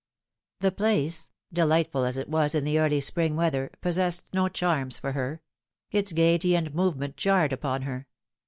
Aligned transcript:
The 0.61 0.71
place, 0.71 1.29
delightful 1.53 2.05
as 2.05 2.17
it 2.17 2.27
was 2.27 2.55
in 2.55 2.63
the 2.63 2.79
early 2.79 3.01
spring 3.01 3.35
weather, 3.35 3.69
possessed 3.81 4.25
no 4.33 4.49
charms 4.49 4.97
for 4.97 5.11
her. 5.11 5.43
Its 5.91 6.11
gaiety 6.11 6.55
and 6.55 6.73
movement 6.73 7.17
jarred 7.17 7.53
upon 7.53 7.83
her. 7.83 8.07